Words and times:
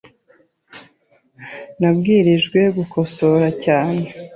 Nabwirijwe 1.79 2.59
gukosora 2.77 3.47
cyane. 3.63 4.05